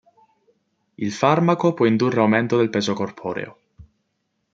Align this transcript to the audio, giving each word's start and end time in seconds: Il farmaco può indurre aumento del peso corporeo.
Il 0.95 1.11
farmaco 1.13 1.75
può 1.75 1.85
indurre 1.85 2.21
aumento 2.21 2.57
del 2.57 2.71
peso 2.71 2.95
corporeo. 2.95 3.59